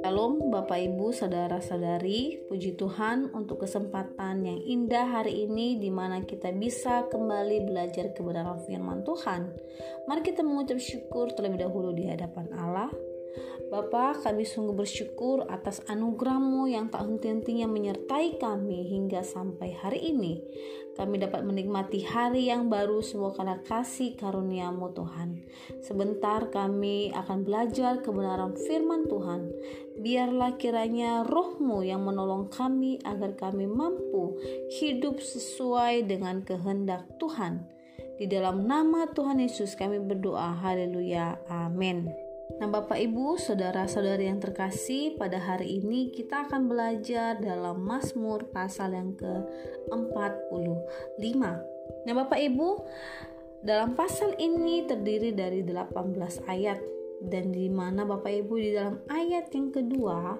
Shalom 0.00 0.48
Bapak 0.48 0.80
Ibu 0.80 1.12
Saudara-saudari. 1.12 2.48
Puji 2.48 2.80
Tuhan 2.80 3.28
untuk 3.36 3.68
kesempatan 3.68 4.40
yang 4.40 4.56
indah 4.64 5.20
hari 5.20 5.44
ini 5.44 5.76
di 5.76 5.92
mana 5.92 6.24
kita 6.24 6.48
bisa 6.56 7.04
kembali 7.12 7.68
belajar 7.68 8.16
kebenaran 8.16 8.64
firman 8.64 9.04
Tuhan. 9.04 9.52
Mari 10.08 10.24
kita 10.24 10.40
mengucap 10.40 10.80
syukur 10.80 11.28
terlebih 11.36 11.68
dahulu 11.68 11.92
di 11.92 12.08
hadapan 12.08 12.48
Allah 12.56 12.88
Bapak, 13.68 14.24
kami 14.24 14.48
sungguh 14.48 14.72
bersyukur 14.72 15.44
atas 15.44 15.84
anugerahmu 15.92 16.72
yang 16.72 16.88
tak 16.88 17.04
henti-hentinya 17.04 17.68
menyertai 17.68 18.40
kami 18.40 18.88
hingga 18.88 19.20
sampai 19.20 19.76
hari 19.76 20.08
ini. 20.08 20.40
Kami 20.98 21.14
dapat 21.20 21.46
menikmati 21.46 22.02
hari 22.02 22.50
yang 22.50 22.66
baru 22.66 22.98
semua 23.04 23.30
karena 23.30 23.62
kasih 23.62 24.18
karuniamu 24.18 24.90
Tuhan. 24.96 25.46
Sebentar 25.78 26.50
kami 26.50 27.14
akan 27.14 27.46
belajar 27.46 28.02
kebenaran 28.02 28.58
firman 28.58 29.06
Tuhan. 29.06 29.52
Biarlah 30.02 30.58
kiranya 30.58 31.22
rohmu 31.22 31.86
yang 31.86 32.02
menolong 32.02 32.50
kami 32.50 32.98
agar 33.06 33.38
kami 33.38 33.70
mampu 33.70 34.42
hidup 34.80 35.22
sesuai 35.22 36.08
dengan 36.08 36.42
kehendak 36.42 37.06
Tuhan. 37.22 37.62
Di 38.18 38.26
dalam 38.26 38.66
nama 38.66 39.06
Tuhan 39.06 39.38
Yesus 39.38 39.78
kami 39.78 40.02
berdoa. 40.02 40.58
Haleluya. 40.58 41.38
Amin. 41.46 42.27
Nah, 42.58 42.66
Bapak 42.66 42.98
Ibu, 42.98 43.38
saudara-saudari 43.38 44.26
yang 44.26 44.42
terkasih, 44.42 45.14
pada 45.14 45.38
hari 45.38 45.78
ini 45.78 46.10
kita 46.10 46.50
akan 46.50 46.66
belajar 46.66 47.38
dalam 47.38 47.86
Mazmur 47.86 48.50
pasal 48.50 48.98
yang 48.98 49.14
ke-45. 49.14 51.38
Nah, 52.02 52.14
Bapak 52.18 52.40
Ibu, 52.42 52.68
dalam 53.62 53.94
pasal 53.94 54.34
ini 54.42 54.90
terdiri 54.90 55.30
dari 55.30 55.62
18 55.62 56.50
ayat 56.50 56.82
dan 57.22 57.54
di 57.54 57.70
mana 57.70 58.02
Bapak 58.02 58.30
Ibu 58.30 58.54
di 58.58 58.74
dalam 58.74 59.06
ayat 59.06 59.54
yang 59.54 59.70
kedua 59.70 60.34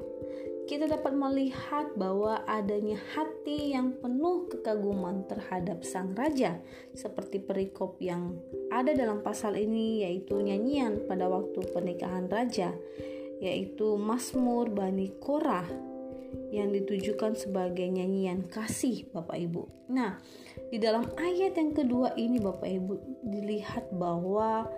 kita 0.69 0.85
dapat 0.85 1.17
melihat 1.17 1.97
bahwa 1.97 2.45
adanya 2.45 3.01
hati 3.17 3.73
yang 3.73 3.97
penuh 4.05 4.53
kekaguman 4.53 5.25
terhadap 5.25 5.81
sang 5.81 6.13
raja, 6.13 6.61
seperti 6.93 7.41
perikop 7.41 7.97
yang 8.05 8.37
ada 8.69 8.93
dalam 8.93 9.25
pasal 9.25 9.57
ini, 9.57 10.05
yaitu 10.05 10.39
nyanyian 10.39 11.05
pada 11.09 11.29
waktu 11.29 11.61
pernikahan 11.73 12.29
raja, 12.29 12.73
yaitu 13.41 13.97
Mazmur 13.97 14.69
Bani 14.71 15.13
Korah 15.21 15.67
yang 16.49 16.73
ditujukan 16.73 17.37
sebagai 17.37 17.89
nyanyian 17.89 18.49
kasih 18.49 19.09
Bapak 19.13 19.37
Ibu. 19.37 19.93
Nah, 19.93 20.21
di 20.69 20.77
dalam 20.81 21.09
ayat 21.17 21.57
yang 21.57 21.73
kedua 21.73 22.13
ini 22.17 22.41
Bapak 22.41 22.69
Ibu 22.69 22.95
dilihat 23.25 23.93
bahwa 23.97 24.69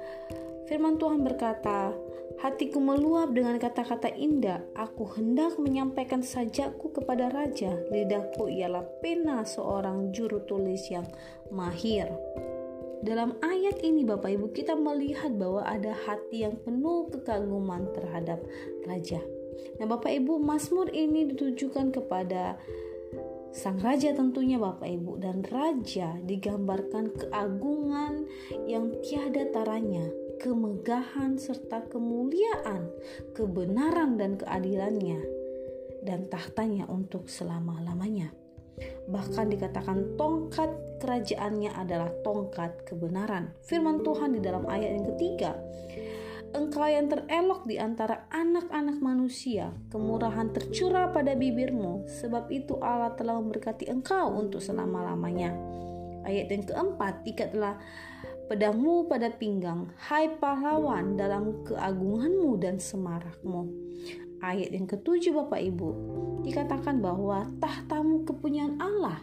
firman 0.71 0.99
Tuhan 0.99 1.23
berkata, 1.27 1.95
Hatiku 2.41 2.81
meluap 2.81 3.37
dengan 3.37 3.61
kata-kata 3.61 4.09
indah. 4.17 4.65
Aku 4.73 5.05
hendak 5.13 5.61
menyampaikan 5.61 6.25
sajaku 6.25 6.89
kepada 6.89 7.29
raja. 7.29 7.77
Lidahku 7.93 8.49
ialah 8.49 8.87
pena 9.05 9.45
seorang 9.45 10.09
juru 10.15 10.41
tulis 10.49 10.89
yang 10.89 11.05
mahir. 11.53 12.09
Dalam 13.01 13.41
ayat 13.41 13.81
ini 13.81 14.05
Bapak 14.05 14.29
Ibu 14.29 14.53
kita 14.53 14.77
melihat 14.77 15.33
bahwa 15.41 15.65
ada 15.65 15.97
hati 16.05 16.45
yang 16.45 16.61
penuh 16.61 17.09
kekaguman 17.09 17.89
terhadap 17.97 18.45
raja. 18.85 19.25
Nah 19.81 19.87
Bapak 19.89 20.13
Ibu 20.21 20.37
Mazmur 20.37 20.93
ini 20.93 21.33
ditujukan 21.33 21.97
kepada 21.97 22.61
sang 23.57 23.81
raja 23.81 24.13
tentunya 24.13 24.61
Bapak 24.61 24.85
Ibu 24.87 25.17
dan 25.17 25.41
raja 25.49 26.21
digambarkan 26.23 27.17
keagungan 27.17 28.29
yang 28.69 28.93
tiada 29.01 29.49
taranya 29.49 30.07
kemegahan 30.41 31.37
serta 31.37 31.85
kemuliaan, 31.93 32.89
kebenaran 33.37 34.17
dan 34.17 34.41
keadilannya, 34.41 35.21
dan 36.01 36.29
tahtanya 36.33 36.89
untuk 36.89 37.29
selama-lamanya. 37.29 38.33
Bahkan 39.11 39.47
dikatakan 39.51 40.15
tongkat 40.15 40.71
kerajaannya 41.03 41.75
adalah 41.75 42.11
tongkat 42.23 42.87
kebenaran. 42.87 43.51
Firman 43.67 44.07
Tuhan 44.07 44.37
di 44.37 44.41
dalam 44.41 44.69
ayat 44.69 45.01
yang 45.01 45.07
ketiga, 45.17 45.57
Engkau 46.51 46.83
yang 46.83 47.07
terelok 47.07 47.63
di 47.63 47.79
antara 47.79 48.27
anak-anak 48.27 48.99
manusia, 48.99 49.71
kemurahan 49.87 50.51
tercurah 50.51 51.15
pada 51.15 51.39
bibirmu, 51.39 52.11
sebab 52.11 52.51
itu 52.51 52.75
Allah 52.83 53.15
telah 53.15 53.39
memberkati 53.39 53.87
engkau 53.87 54.35
untuk 54.35 54.59
selama-lamanya. 54.59 55.55
Ayat 56.27 56.51
yang 56.51 56.67
keempat, 56.67 57.23
ikatlah 57.23 57.79
pedangmu 58.51 59.07
pada 59.07 59.31
pinggang, 59.31 59.95
hai 60.11 60.27
pahlawan 60.43 61.15
dalam 61.15 61.63
keagunganmu 61.71 62.59
dan 62.59 62.83
semarakmu. 62.83 63.71
Ayat 64.41 64.73
yang 64.73 64.89
ketujuh 64.89 65.37
Bapak 65.37 65.61
Ibu, 65.61 65.91
dikatakan 66.45 67.05
bahwa 67.05 67.45
tahtamu 67.61 68.25
kepunyaan 68.25 68.81
Allah 68.81 69.21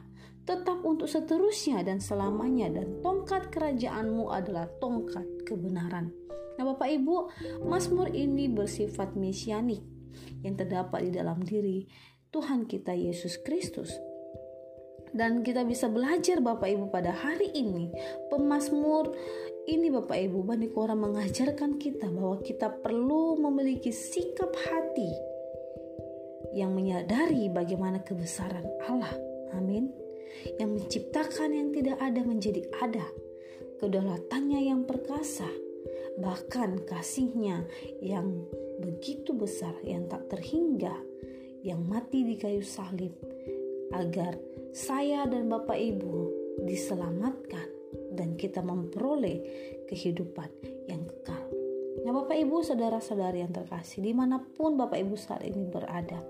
tetap 0.48 0.80
untuk 0.88 1.12
seterusnya 1.12 1.84
dan 1.84 2.00
selamanya 2.00 2.72
dan 2.72 3.04
tongkat 3.04 3.52
kerajaanmu 3.52 4.32
adalah 4.32 4.70
tongkat 4.80 5.26
kebenaran. 5.44 6.14
Nah 6.56 6.64
Bapak 6.74 6.88
Ibu, 6.88 7.16
Mazmur 7.68 8.14
ini 8.14 8.48
bersifat 8.48 9.18
mesianik 9.18 9.84
yang 10.46 10.56
terdapat 10.56 11.10
di 11.10 11.12
dalam 11.14 11.44
diri 11.44 11.86
Tuhan 12.32 12.70
kita 12.70 12.96
Yesus 12.96 13.42
Kristus 13.44 13.92
dan 15.16 15.44
kita 15.44 15.64
bisa 15.64 15.88
belajar 15.88 16.40
Bapak 16.44 16.68
Ibu 16.68 16.94
pada 16.94 17.16
hari 17.16 17.52
ini 17.56 17.92
pemazmur 18.30 19.12
ini 19.68 19.92
Bapak 19.92 20.16
Ibu 20.16 20.48
Bani 20.48 20.72
Kora 20.72 20.96
mengajarkan 20.96 21.76
kita 21.76 22.08
bahwa 22.08 22.40
kita 22.40 22.72
perlu 22.72 23.36
memiliki 23.36 23.92
sikap 23.92 24.56
hati 24.56 25.12
yang 26.56 26.72
menyadari 26.72 27.52
bagaimana 27.52 28.00
kebesaran 28.00 28.64
Allah. 28.88 29.12
Amin. 29.52 29.92
Yang 30.56 30.70
menciptakan 30.72 31.52
yang 31.52 31.70
tidak 31.76 32.00
ada 32.00 32.24
menjadi 32.24 32.64
ada. 32.80 33.04
Kedaulatannya 33.84 34.72
yang 34.72 34.88
perkasa. 34.88 35.48
Bahkan 36.18 36.88
kasihnya 36.88 37.68
yang 38.00 38.48
begitu 38.82 39.36
besar 39.36 39.76
yang 39.84 40.08
tak 40.10 40.32
terhingga 40.32 40.96
yang 41.62 41.86
mati 41.86 42.26
di 42.26 42.40
kayu 42.40 42.64
salib 42.66 43.14
agar 43.94 44.40
saya 44.74 45.30
dan 45.30 45.46
Bapak 45.46 45.78
Ibu 45.78 46.16
diselamatkan 46.66 47.77
dan 48.18 48.34
kita 48.34 48.66
memperoleh 48.66 49.38
kehidupan 49.86 50.50
yang 50.90 51.06
kekal. 51.06 51.48
Nah 52.08 52.14
Bapak 52.24 52.40
Ibu 52.40 52.64
saudara-saudari 52.64 53.44
yang 53.44 53.52
terkasih 53.52 54.00
di 54.00 54.16
mana 54.16 54.40
pun 54.40 54.80
Bapak 54.80 55.02
Ibu 55.02 55.20
saat 55.20 55.44
ini 55.44 55.68
berada 55.68 56.22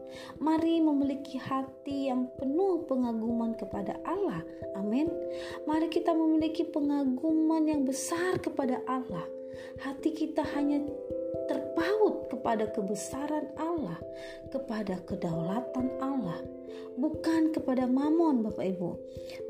Mari 0.41 0.81
memiliki 0.81 1.37
hati 1.37 2.09
yang 2.09 2.31
penuh 2.39 2.87
pengaguman 2.89 3.53
kepada 3.53 3.99
Allah. 4.01 4.41
Amin. 4.73 5.11
Mari 5.69 5.91
kita 5.91 6.17
memiliki 6.17 6.65
pengaguman 6.65 7.67
yang 7.67 7.85
besar 7.85 8.39
kepada 8.39 8.81
Allah. 8.89 9.27
Hati 9.83 10.17
kita 10.17 10.41
hanya 10.57 10.81
terpaut 11.77 12.25
kepada 12.33 12.65
kebesaran 12.73 13.53
Allah 13.53 14.01
Kepada 14.49 14.97
kedaulatan 15.05 15.93
Allah 16.01 16.41
bukan 16.97 17.53
kepada 17.53 17.85
mamon 17.85 18.41
Bapak 18.41 18.73
Ibu, 18.73 18.89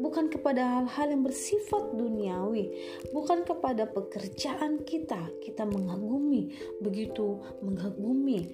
bukan 0.03 0.27
kepada 0.27 0.67
hal-hal 0.67 1.15
yang 1.15 1.23
bersifat 1.23 1.95
duniawi, 1.95 2.75
bukan 3.15 3.47
kepada 3.47 3.88
pekerjaan 3.88 4.83
kita. 4.83 5.31
Kita 5.39 5.63
mengagumi, 5.63 6.51
begitu 6.83 7.39
mengagumi 7.63 8.51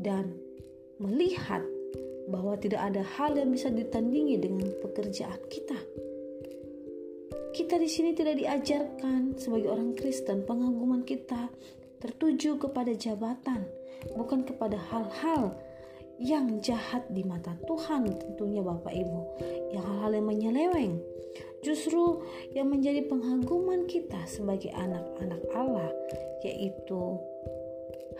dan 0.00 0.32
melihat 0.96 1.60
bahwa 2.32 2.56
tidak 2.56 2.88
ada 2.88 3.04
hal 3.04 3.36
yang 3.36 3.52
bisa 3.52 3.68
ditandingi 3.68 4.40
dengan 4.40 4.72
pekerjaan 4.80 5.40
kita. 5.52 5.76
Kita 7.52 7.76
di 7.76 7.84
sini 7.84 8.16
tidak 8.16 8.40
diajarkan 8.40 9.36
sebagai 9.36 9.76
orang 9.76 9.92
Kristen 9.92 10.48
pengaguman 10.48 11.04
kita 11.04 11.52
tertuju 12.02 12.58
kepada 12.58 12.90
jabatan, 12.98 13.62
bukan 14.18 14.42
kepada 14.42 14.74
hal-hal 14.90 15.54
yang 16.18 16.58
jahat 16.58 17.06
di 17.14 17.22
mata 17.22 17.54
Tuhan 17.62 18.10
tentunya 18.18 18.58
Bapak 18.58 18.90
Ibu. 18.90 19.20
Yang 19.70 19.84
hal-hal 19.86 20.12
yang 20.18 20.26
menyeleweng 20.26 20.94
justru 21.62 22.26
yang 22.52 22.68
menjadi 22.74 23.06
penghaguman 23.06 23.86
kita 23.86 24.18
sebagai 24.26 24.74
anak-anak 24.74 25.40
Allah 25.54 25.88
yaitu 26.42 27.16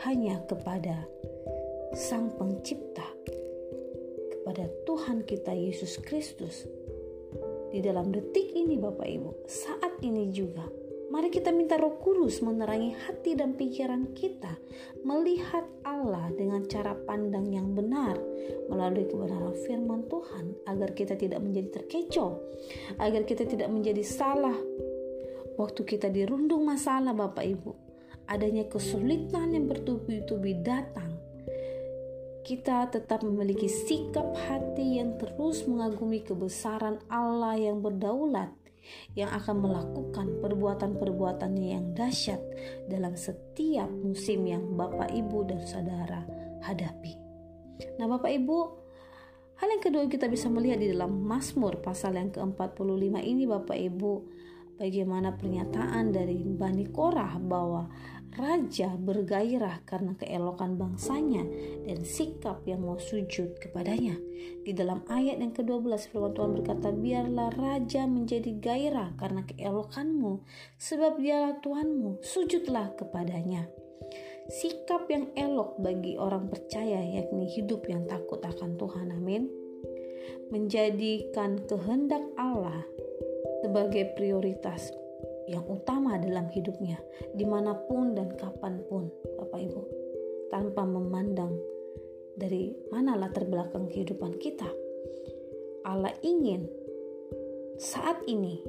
hanya 0.07 0.39
kepada 0.47 1.05
Sang 1.93 2.33
Pencipta 2.39 3.05
kepada 4.33 4.65
Tuhan 4.87 5.27
kita 5.27 5.53
Yesus 5.53 5.99
Kristus. 6.01 6.65
Di 7.73 7.81
dalam 7.81 8.13
detik 8.13 8.53
ini 8.53 8.79
Bapak 8.79 9.09
Ibu 9.09 9.49
saat 9.49 9.97
ini 10.05 10.29
juga 10.29 10.82
Mari 11.13 11.29
kita 11.29 11.53
minta 11.53 11.77
Roh 11.77 12.01
Kudus 12.01 12.41
menerangi 12.41 12.97
hati 12.97 13.37
dan 13.37 13.53
pikiran 13.53 14.17
kita, 14.17 14.57
melihat 15.05 15.69
Allah 15.85 16.33
dengan 16.33 16.65
cara 16.65 16.97
pandang 16.97 17.53
yang 17.53 17.77
benar 17.77 18.17
melalui 18.73 19.05
kebenaran 19.05 19.53
firman 19.69 20.09
Tuhan, 20.09 20.57
agar 20.65 20.97
kita 20.97 21.13
tidak 21.21 21.45
menjadi 21.45 21.85
terkecoh, 21.85 22.41
agar 22.97 23.29
kita 23.29 23.45
tidak 23.45 23.69
menjadi 23.69 24.01
salah. 24.01 24.57
Waktu 25.61 25.85
kita 25.85 26.09
dirundung 26.09 26.65
masalah, 26.65 27.13
Bapak 27.13 27.45
Ibu, 27.45 27.73
adanya 28.33 28.65
kesulitan 28.65 29.53
yang 29.53 29.69
bertubi-tubi 29.69 30.65
datang, 30.65 31.13
kita 32.41 32.89
tetap 32.89 33.21
memiliki 33.21 33.69
sikap 33.69 34.33
hati 34.49 34.97
yang 34.97 35.21
terus 35.21 35.69
mengagumi 35.69 36.25
kebesaran 36.25 37.05
Allah 37.13 37.61
yang 37.61 37.85
berdaulat 37.85 38.62
yang 39.15 39.31
akan 39.31 39.57
melakukan 39.63 40.27
perbuatan-perbuatannya 40.43 41.69
yang 41.73 41.87
dahsyat 41.95 42.41
dalam 42.89 43.15
setiap 43.15 43.89
musim 43.89 44.45
yang 44.47 44.75
Bapak 44.75 45.11
Ibu 45.13 45.39
dan 45.49 45.61
Saudara 45.65 46.23
hadapi. 46.63 47.15
Nah 47.99 48.07
Bapak 48.07 48.31
Ibu, 48.31 48.59
hal 49.59 49.69
yang 49.73 49.83
kedua 49.83 50.07
kita 50.07 50.31
bisa 50.31 50.47
melihat 50.51 50.79
di 50.79 50.91
dalam 50.91 51.23
Mazmur 51.23 51.83
pasal 51.83 52.19
yang 52.19 52.31
ke-45 52.31 53.15
ini 53.23 53.45
Bapak 53.47 53.79
Ibu, 53.79 54.13
bagaimana 54.79 55.35
pernyataan 55.37 56.11
dari 56.11 56.43
Bani 56.43 56.87
Korah 56.91 57.39
bahwa 57.39 57.87
raja 58.33 58.97
bergairah 58.97 59.85
karena 59.85 60.17
keelokan 60.17 60.81
bangsanya 60.81 61.45
dan 61.85 62.01
sikap 62.07 62.65
yang 62.65 62.81
mau 62.81 62.97
sujud 62.97 63.61
kepadanya. 63.61 64.17
Di 64.65 64.73
dalam 64.73 65.05
ayat 65.11 65.39
yang 65.39 65.53
ke-12 65.53 66.09
firman 66.09 66.33
Tuhan 66.33 66.51
berkata, 66.57 66.89
"Biarlah 66.91 67.51
raja 67.55 68.09
menjadi 68.09 68.57
gairah 68.57 69.15
karena 69.21 69.45
keelokanmu, 69.45 70.41
sebab 70.81 71.21
dialah 71.21 71.61
Tuhanmu, 71.61 72.25
sujudlah 72.25 72.97
kepadanya." 72.97 73.69
Sikap 74.51 75.07
yang 75.07 75.31
elok 75.39 75.79
bagi 75.79 76.19
orang 76.19 76.51
percaya 76.51 76.99
yakni 76.99 77.47
hidup 77.47 77.87
yang 77.87 78.09
takut 78.11 78.43
akan 78.43 78.75
Tuhan. 78.75 79.15
Amin. 79.15 79.47
Menjadikan 80.51 81.63
kehendak 81.71 82.27
Allah 82.35 82.83
sebagai 83.63 84.13
prioritas 84.19 84.91
yang 85.51 85.67
utama 85.67 86.19
dalam 86.19 86.47
hidupnya, 86.51 86.99
di 87.35 87.43
mana 87.43 87.75
pun 87.75 88.15
dan 88.15 88.35
kapan 88.39 88.83
pun, 88.87 89.11
Bapak 89.39 89.61
Ibu, 89.61 89.83
tanpa 90.53 90.87
memandang 90.87 91.57
dari 92.37 92.73
mana 92.93 93.19
latar 93.19 93.45
belakang 93.49 93.89
kehidupan 93.91 94.39
kita. 94.39 94.69
Allah 95.83 96.15
ingin 96.23 96.71
saat 97.77 98.23
ini 98.31 98.63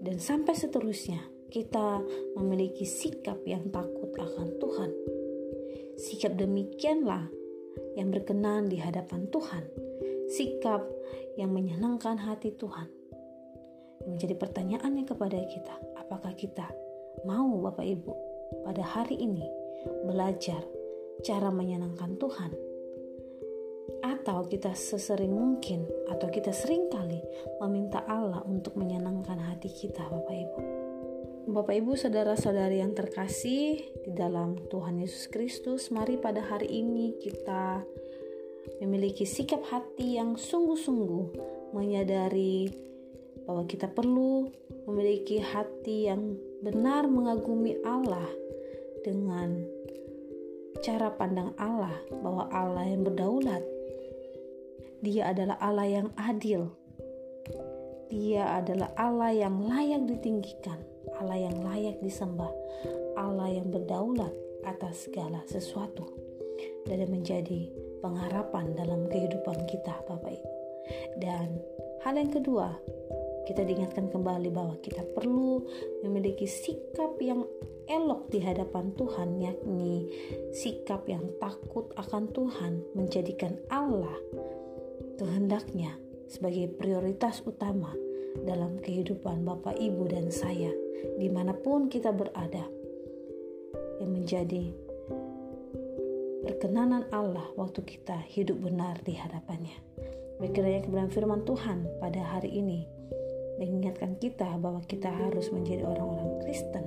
dan 0.00 0.16
sampai 0.16 0.56
seterusnya 0.56 1.20
kita 1.52 2.00
memiliki 2.40 2.88
sikap 2.88 3.44
yang 3.44 3.68
takut 3.68 4.08
akan 4.16 4.48
Tuhan. 4.56 4.90
Sikap 6.00 6.40
demikianlah 6.40 7.28
yang 7.94 8.08
berkenan 8.08 8.72
di 8.72 8.80
hadapan 8.80 9.28
Tuhan, 9.28 9.68
sikap 10.32 10.80
yang 11.36 11.52
menyenangkan 11.52 12.16
hati 12.16 12.56
Tuhan 12.56 13.01
menjadi 14.06 14.34
pertanyaannya 14.38 15.04
kepada 15.06 15.38
kita, 15.46 15.74
apakah 15.98 16.32
kita 16.34 16.66
mau 17.26 17.60
Bapak 17.62 17.86
Ibu 17.86 18.12
pada 18.66 18.82
hari 18.82 19.18
ini 19.20 19.46
belajar 20.06 20.62
cara 21.22 21.48
menyenangkan 21.50 22.18
Tuhan? 22.18 22.52
Atau 24.02 24.46
kita 24.46 24.74
sesering 24.74 25.34
mungkin 25.34 25.86
atau 26.10 26.30
kita 26.30 26.54
sering 26.54 26.90
kali 26.90 27.18
meminta 27.62 28.02
Allah 28.06 28.42
untuk 28.46 28.78
menyenangkan 28.78 29.38
hati 29.38 29.70
kita 29.70 30.06
Bapak 30.06 30.36
Ibu. 30.36 30.58
Bapak 31.42 31.74
Ibu 31.74 31.98
saudara-saudari 31.98 32.78
yang 32.78 32.94
terkasih 32.94 33.82
di 34.06 34.10
dalam 34.14 34.54
Tuhan 34.70 35.02
Yesus 35.02 35.26
Kristus, 35.26 35.90
mari 35.90 36.14
pada 36.14 36.38
hari 36.38 36.70
ini 36.70 37.18
kita 37.18 37.82
memiliki 38.78 39.26
sikap 39.26 39.66
hati 39.66 40.22
yang 40.22 40.38
sungguh-sungguh 40.38 41.26
menyadari 41.74 42.70
bahwa 43.46 43.66
kita 43.66 43.90
perlu 43.90 44.50
memiliki 44.86 45.42
hati 45.42 46.10
yang 46.10 46.38
benar 46.62 47.06
mengagumi 47.10 47.78
Allah 47.82 48.26
dengan 49.02 49.62
cara 50.82 51.10
pandang 51.14 51.54
Allah 51.58 51.94
bahwa 52.22 52.50
Allah 52.50 52.86
yang 52.86 53.02
berdaulat. 53.06 53.62
Dia 55.02 55.34
adalah 55.34 55.58
Allah 55.58 55.86
yang 55.90 56.08
adil. 56.14 56.70
Dia 58.06 58.62
adalah 58.62 58.94
Allah 58.94 59.34
yang 59.34 59.66
layak 59.66 60.06
ditinggikan 60.06 60.78
Allah 61.18 61.38
yang 61.38 61.58
layak 61.62 61.98
disembah 62.00 62.50
Allah 63.18 63.52
yang 63.52 63.68
berdaulat 63.68 64.32
atas 64.64 65.06
segala 65.06 65.42
sesuatu. 65.50 66.06
Dan 66.86 67.06
menjadi 67.10 67.70
pengharapan 68.02 68.74
dalam 68.74 69.06
kehidupan 69.06 69.66
kita 69.70 70.02
Bapak 70.06 70.34
Ibu. 70.34 70.50
Dan 71.22 71.58
hal 72.02 72.18
yang 72.18 72.30
kedua 72.30 72.74
kita 73.48 73.66
diingatkan 73.66 74.06
kembali 74.08 74.48
bahwa 74.54 74.78
kita 74.78 75.02
perlu 75.14 75.66
memiliki 76.06 76.46
sikap 76.46 77.18
yang 77.18 77.42
elok 77.90 78.30
di 78.30 78.38
hadapan 78.38 78.94
Tuhan, 78.94 79.28
yakni 79.42 80.06
sikap 80.54 81.06
yang 81.10 81.26
takut 81.42 81.90
akan 81.98 82.30
Tuhan, 82.30 82.72
menjadikan 82.94 83.58
Allah 83.66 84.14
kehendaknya 85.18 85.98
sebagai 86.30 86.70
prioritas 86.72 87.42
utama 87.44 87.92
dalam 88.46 88.80
kehidupan 88.80 89.44
Bapak, 89.44 89.76
Ibu, 89.76 90.08
dan 90.08 90.32
saya, 90.32 90.72
di 91.20 91.28
mana 91.28 91.52
pun 91.52 91.92
kita 91.92 92.14
berada, 92.14 92.64
yang 94.00 94.10
menjadi 94.10 94.72
perkenanan 96.42 97.06
Allah 97.14 97.46
waktu 97.54 97.86
kita 97.86 98.18
hidup 98.32 98.58
benar 98.58 98.98
di 99.04 99.14
hadapannya. 99.14 99.76
Berkiranya 100.42 100.82
kebenaran 100.82 101.12
firman 101.12 101.42
Tuhan 101.46 101.86
pada 102.02 102.18
hari 102.18 102.50
ini 102.50 103.01
mengingatkan 103.68 104.18
kita 104.18 104.58
bahwa 104.58 104.82
kita 104.82 105.06
harus 105.06 105.52
menjadi 105.54 105.86
orang-orang 105.86 106.42
Kristen 106.42 106.82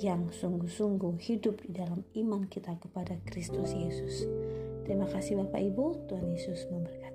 yang 0.00 0.32
sungguh-sungguh 0.32 1.20
hidup 1.20 1.60
di 1.62 1.76
dalam 1.76 2.02
iman 2.16 2.48
kita 2.48 2.74
kepada 2.80 3.20
Kristus 3.28 3.76
Yesus. 3.76 4.24
Terima 4.88 5.06
kasih 5.06 5.38
Bapak 5.44 5.60
Ibu, 5.62 6.08
Tuhan 6.08 6.26
Yesus 6.32 6.66
memberkati. 6.72 7.11